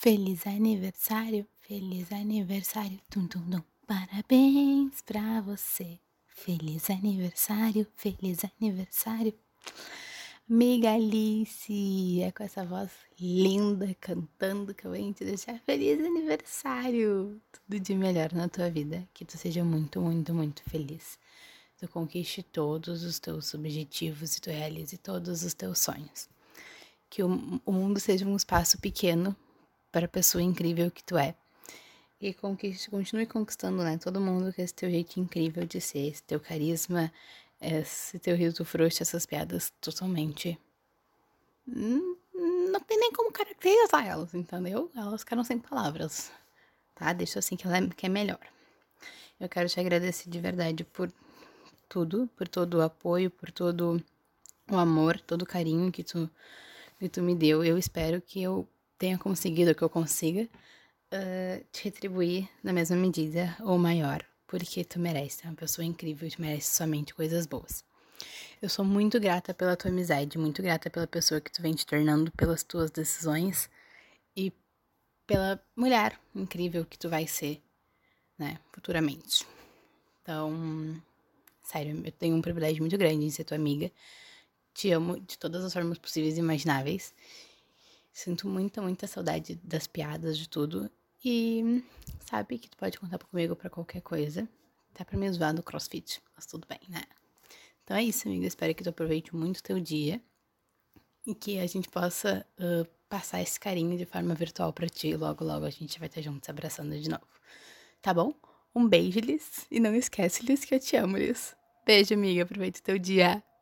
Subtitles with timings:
[0.00, 3.60] Feliz aniversário, feliz aniversário, tum tum tum.
[3.84, 5.98] Parabéns pra você.
[6.28, 9.34] Feliz aniversário, feliz aniversário.
[10.48, 17.42] Amiga Alice, é com essa voz linda cantando que eu venho te deixar feliz aniversário.
[17.50, 19.04] Tudo de melhor na tua vida.
[19.12, 21.18] Que tu seja muito, muito, muito feliz.
[21.76, 26.28] Tu conquiste todos os teus objetivos e tu realize todos os teus sonhos.
[27.10, 29.36] Que o, o mundo seja um espaço pequeno
[29.90, 31.34] para a pessoa incrível que tu é.
[32.20, 33.96] E conquiste, continue conquistando, né?
[33.96, 37.12] Todo mundo com esse teu jeito incrível de ser, esse teu carisma,
[37.60, 40.58] esse teu riso frouxo, essas piadas totalmente.
[41.66, 42.16] Hum,
[42.72, 44.90] não tem nem como caracterizar elas, entendeu?
[44.96, 46.32] Elas ficaram sem palavras,
[46.94, 47.12] tá?
[47.12, 48.40] Deixa assim que, ela é, que é melhor.
[49.38, 51.12] Eu quero te agradecer de verdade por
[51.88, 54.02] tudo, por todo o apoio, por todo
[54.70, 56.28] o amor, todo o carinho que tu,
[56.98, 57.64] que tu me deu.
[57.64, 60.42] Eu espero que eu tenha conseguido, que eu consiga
[61.12, 66.28] uh, te retribuir na mesma medida ou maior, porque tu merece, é uma pessoa incrível,
[66.30, 67.84] tu merece somente coisas boas.
[68.60, 71.86] Eu sou muito grata pela tua amizade, muito grata pela pessoa que tu vem te
[71.86, 73.70] tornando, pelas tuas decisões
[74.36, 74.52] e
[75.26, 77.62] pela mulher incrível que tu vai ser,
[78.36, 79.46] né, futuramente.
[80.22, 81.00] Então,
[81.62, 83.92] sério, eu tenho um privilégio muito grande em ser tua amiga.
[84.74, 87.14] Te amo de todas as formas possíveis e imagináveis.
[88.18, 90.90] Sinto muita, muita saudade das piadas, de tudo.
[91.24, 91.84] E
[92.28, 94.48] sabe que tu pode contar comigo para qualquer coisa.
[94.92, 97.04] Até pra me zoar no crossfit, mas tudo bem, né?
[97.84, 98.44] Então é isso, amiga.
[98.44, 100.20] Espero que tu aproveite muito o teu dia
[101.24, 105.14] e que a gente possa uh, passar esse carinho de forma virtual para ti.
[105.14, 107.22] Logo, logo a gente vai estar juntos se abraçando de novo.
[108.02, 108.34] Tá bom?
[108.74, 109.64] Um beijo, Liz.
[109.70, 111.54] E não esquece, Liz, que eu te amo, Liz.
[111.86, 112.42] Beijo, amiga.
[112.42, 113.40] Aproveita o teu dia.